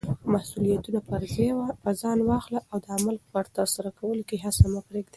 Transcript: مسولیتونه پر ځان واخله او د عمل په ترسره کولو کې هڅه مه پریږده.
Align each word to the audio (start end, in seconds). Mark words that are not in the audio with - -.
مسولیتونه 0.33 0.99
پر 1.09 1.21
ځان 2.01 2.19
واخله 2.29 2.59
او 2.71 2.77
د 2.83 2.85
عمل 2.97 3.15
په 3.31 3.39
ترسره 3.55 3.89
کولو 3.99 4.23
کې 4.29 4.41
هڅه 4.45 4.65
مه 4.73 4.81
پریږده. 4.87 5.09